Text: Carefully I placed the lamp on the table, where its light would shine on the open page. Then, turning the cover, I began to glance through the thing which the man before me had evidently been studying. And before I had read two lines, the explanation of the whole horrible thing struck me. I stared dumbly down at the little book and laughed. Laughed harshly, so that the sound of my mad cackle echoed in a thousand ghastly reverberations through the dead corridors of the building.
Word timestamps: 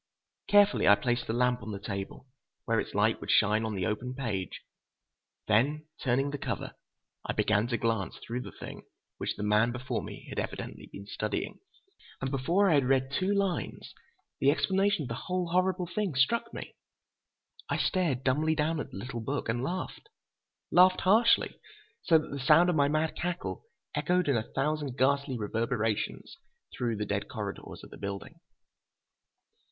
Carefully 0.47 0.87
I 0.87 0.95
placed 0.95 1.27
the 1.27 1.33
lamp 1.33 1.61
on 1.61 1.69
the 1.71 1.77
table, 1.79 2.25
where 2.65 2.79
its 2.79 2.95
light 2.95 3.21
would 3.21 3.29
shine 3.29 3.63
on 3.63 3.75
the 3.75 3.85
open 3.85 4.15
page. 4.15 4.63
Then, 5.47 5.85
turning 6.01 6.31
the 6.31 6.39
cover, 6.39 6.73
I 7.23 7.33
began 7.33 7.67
to 7.67 7.77
glance 7.77 8.17
through 8.17 8.41
the 8.41 8.51
thing 8.51 8.81
which 9.19 9.35
the 9.35 9.43
man 9.43 9.71
before 9.71 10.01
me 10.01 10.25
had 10.29 10.39
evidently 10.39 10.89
been 10.91 11.05
studying. 11.05 11.59
And 12.19 12.31
before 12.31 12.67
I 12.67 12.73
had 12.73 12.85
read 12.87 13.11
two 13.11 13.31
lines, 13.31 13.93
the 14.39 14.49
explanation 14.49 15.03
of 15.03 15.07
the 15.09 15.13
whole 15.27 15.49
horrible 15.49 15.85
thing 15.85 16.15
struck 16.15 16.51
me. 16.51 16.73
I 17.69 17.77
stared 17.77 18.23
dumbly 18.23 18.55
down 18.55 18.79
at 18.79 18.89
the 18.89 18.97
little 18.97 19.21
book 19.21 19.49
and 19.49 19.61
laughed. 19.61 20.09
Laughed 20.71 21.01
harshly, 21.01 21.59
so 22.01 22.17
that 22.17 22.31
the 22.31 22.39
sound 22.39 22.71
of 22.71 22.75
my 22.75 22.87
mad 22.87 23.15
cackle 23.15 23.65
echoed 23.93 24.27
in 24.27 24.35
a 24.35 24.51
thousand 24.55 24.97
ghastly 24.97 25.37
reverberations 25.37 26.37
through 26.75 26.95
the 26.95 27.05
dead 27.05 27.29
corridors 27.29 27.81
of 27.83 27.91
the 27.91 27.97
building. 27.99 28.39